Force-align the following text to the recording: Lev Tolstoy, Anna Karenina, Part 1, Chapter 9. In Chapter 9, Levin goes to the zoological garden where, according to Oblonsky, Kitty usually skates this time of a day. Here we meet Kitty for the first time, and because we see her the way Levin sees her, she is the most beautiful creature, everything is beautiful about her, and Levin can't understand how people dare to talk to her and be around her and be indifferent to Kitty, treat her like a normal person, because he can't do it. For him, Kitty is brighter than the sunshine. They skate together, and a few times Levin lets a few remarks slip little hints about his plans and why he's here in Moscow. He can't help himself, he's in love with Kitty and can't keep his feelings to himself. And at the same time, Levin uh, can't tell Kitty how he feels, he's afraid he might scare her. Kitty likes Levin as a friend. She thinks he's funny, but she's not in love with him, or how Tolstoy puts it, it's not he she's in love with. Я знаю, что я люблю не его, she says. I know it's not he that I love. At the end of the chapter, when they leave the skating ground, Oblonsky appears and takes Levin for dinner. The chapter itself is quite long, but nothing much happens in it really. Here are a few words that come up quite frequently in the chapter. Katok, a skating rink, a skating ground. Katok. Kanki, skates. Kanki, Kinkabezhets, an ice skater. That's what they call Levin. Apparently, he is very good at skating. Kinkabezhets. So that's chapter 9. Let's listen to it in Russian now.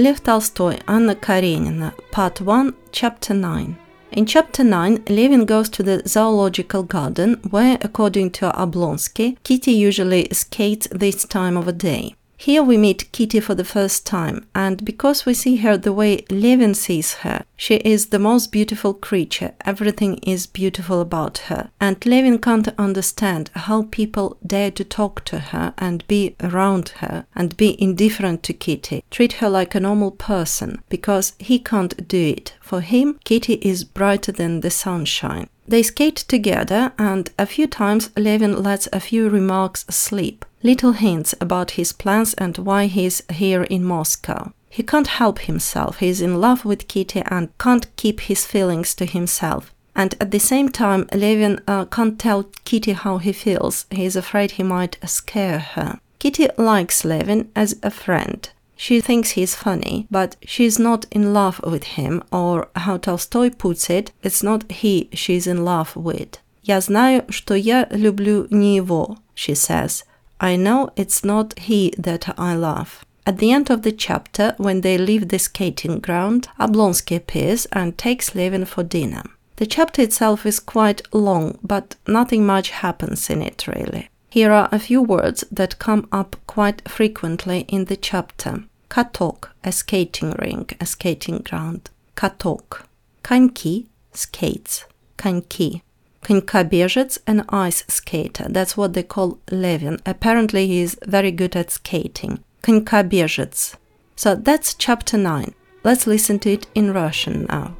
Lev 0.00 0.22
Tolstoy, 0.22 0.78
Anna 0.88 1.14
Karenina, 1.14 1.92
Part 2.10 2.40
1, 2.40 2.74
Chapter 2.90 3.34
9. 3.34 3.76
In 4.12 4.24
Chapter 4.24 4.64
9, 4.64 5.04
Levin 5.10 5.44
goes 5.44 5.68
to 5.68 5.82
the 5.82 6.02
zoological 6.08 6.82
garden 6.82 7.34
where, 7.50 7.76
according 7.82 8.30
to 8.30 8.50
Oblonsky, 8.52 9.36
Kitty 9.44 9.72
usually 9.72 10.26
skates 10.32 10.88
this 10.90 11.26
time 11.26 11.54
of 11.54 11.68
a 11.68 11.72
day. 11.72 12.14
Here 12.40 12.62
we 12.62 12.78
meet 12.78 13.12
Kitty 13.12 13.38
for 13.38 13.54
the 13.54 13.66
first 13.66 14.06
time, 14.06 14.46
and 14.54 14.82
because 14.82 15.26
we 15.26 15.34
see 15.34 15.56
her 15.56 15.76
the 15.76 15.92
way 15.92 16.24
Levin 16.30 16.72
sees 16.72 17.16
her, 17.16 17.44
she 17.54 17.74
is 17.84 18.06
the 18.06 18.18
most 18.18 18.50
beautiful 18.50 18.94
creature, 18.94 19.52
everything 19.66 20.16
is 20.22 20.46
beautiful 20.46 21.02
about 21.02 21.36
her, 21.48 21.70
and 21.82 22.02
Levin 22.06 22.38
can't 22.38 22.68
understand 22.78 23.50
how 23.54 23.82
people 23.90 24.38
dare 24.46 24.70
to 24.70 24.84
talk 24.84 25.22
to 25.26 25.38
her 25.38 25.74
and 25.76 26.08
be 26.08 26.34
around 26.40 26.88
her 27.00 27.26
and 27.34 27.58
be 27.58 27.76
indifferent 27.78 28.42
to 28.44 28.54
Kitty, 28.54 29.04
treat 29.10 29.34
her 29.34 29.50
like 29.50 29.74
a 29.74 29.80
normal 29.80 30.10
person, 30.10 30.80
because 30.88 31.34
he 31.38 31.58
can't 31.58 32.08
do 32.08 32.34
it. 32.38 32.54
For 32.62 32.80
him, 32.80 33.20
Kitty 33.22 33.58
is 33.60 33.84
brighter 33.84 34.32
than 34.32 34.60
the 34.60 34.70
sunshine. 34.70 35.50
They 35.68 35.82
skate 35.82 36.16
together, 36.16 36.94
and 36.98 37.30
a 37.38 37.44
few 37.44 37.66
times 37.66 38.08
Levin 38.16 38.62
lets 38.62 38.88
a 38.94 38.98
few 38.98 39.28
remarks 39.28 39.84
slip 39.90 40.46
little 40.63 40.93
hints 40.93 41.35
about 41.39 41.71
his 41.71 41.93
plans 41.93 42.33
and 42.35 42.57
why 42.57 42.87
he's 42.87 43.21
here 43.29 43.63
in 43.63 43.83
Moscow. 43.83 44.51
He 44.69 44.83
can't 44.83 45.07
help 45.07 45.39
himself, 45.39 45.99
he's 45.99 46.21
in 46.21 46.41
love 46.41 46.65
with 46.65 46.87
Kitty 46.87 47.21
and 47.27 47.55
can't 47.57 47.95
keep 47.95 48.21
his 48.21 48.45
feelings 48.45 48.93
to 48.95 49.05
himself. 49.05 49.73
And 49.95 50.15
at 50.19 50.31
the 50.31 50.39
same 50.39 50.69
time, 50.69 51.07
Levin 51.13 51.61
uh, 51.67 51.85
can't 51.85 52.19
tell 52.19 52.49
Kitty 52.65 52.91
how 52.91 53.17
he 53.19 53.31
feels, 53.31 53.85
he's 53.89 54.17
afraid 54.17 54.51
he 54.51 54.63
might 54.63 54.97
scare 55.05 55.59
her. 55.59 55.99
Kitty 56.19 56.49
likes 56.57 57.05
Levin 57.05 57.49
as 57.55 57.79
a 57.81 57.89
friend. 57.91 58.49
She 58.75 58.99
thinks 58.99 59.31
he's 59.31 59.55
funny, 59.55 60.07
but 60.11 60.35
she's 60.45 60.77
not 60.77 61.05
in 61.11 61.33
love 61.33 61.61
with 61.63 61.83
him, 61.83 62.21
or 62.31 62.67
how 62.75 62.97
Tolstoy 62.97 63.51
puts 63.51 63.89
it, 63.89 64.11
it's 64.21 64.43
not 64.43 64.69
he 64.69 65.09
she's 65.13 65.47
in 65.47 65.63
love 65.63 65.95
with. 65.95 66.39
Я 66.61 66.81
знаю, 66.81 67.25
что 67.29 67.53
я 67.53 67.87
люблю 67.91 68.47
не 68.49 68.75
его, 68.75 69.17
she 69.35 69.53
says. 69.53 70.03
I 70.40 70.56
know 70.56 70.90
it's 70.96 71.22
not 71.22 71.58
he 71.58 71.92
that 71.98 72.34
I 72.38 72.54
love. 72.54 73.04
At 73.26 73.38
the 73.38 73.52
end 73.52 73.70
of 73.70 73.82
the 73.82 73.92
chapter, 73.92 74.54
when 74.56 74.80
they 74.80 74.96
leave 74.96 75.28
the 75.28 75.38
skating 75.38 76.00
ground, 76.00 76.48
Oblonsky 76.58 77.16
appears 77.16 77.66
and 77.66 77.96
takes 77.96 78.34
Levin 78.34 78.64
for 78.64 78.82
dinner. 78.82 79.22
The 79.56 79.66
chapter 79.66 80.00
itself 80.00 80.46
is 80.46 80.58
quite 80.58 81.02
long, 81.12 81.58
but 81.62 81.96
nothing 82.08 82.46
much 82.46 82.70
happens 82.70 83.28
in 83.28 83.42
it 83.42 83.66
really. 83.66 84.08
Here 84.30 84.50
are 84.50 84.70
a 84.72 84.78
few 84.78 85.02
words 85.02 85.44
that 85.52 85.78
come 85.78 86.08
up 86.10 86.36
quite 86.46 86.88
frequently 86.88 87.66
in 87.68 87.84
the 87.84 87.96
chapter. 87.96 88.64
Katok, 88.88 89.50
a 89.62 89.70
skating 89.70 90.34
rink, 90.38 90.76
a 90.80 90.86
skating 90.86 91.38
ground. 91.38 91.90
Katok. 92.16 92.84
Kanki, 93.22 93.86
skates. 94.12 94.86
Kanki, 95.18 95.82
Kinkabezhets, 96.30 97.18
an 97.26 97.44
ice 97.48 97.82
skater. 97.88 98.46
That's 98.48 98.76
what 98.76 98.92
they 98.92 99.02
call 99.02 99.40
Levin. 99.50 99.98
Apparently, 100.06 100.68
he 100.68 100.80
is 100.80 100.96
very 101.04 101.32
good 101.32 101.56
at 101.56 101.72
skating. 101.72 102.38
Kinkabezhets. 102.62 103.74
So 104.14 104.36
that's 104.36 104.74
chapter 104.74 105.18
9. 105.18 105.52
Let's 105.82 106.06
listen 106.06 106.38
to 106.40 106.52
it 106.52 106.68
in 106.72 106.92
Russian 106.92 107.46
now. 107.46 107.76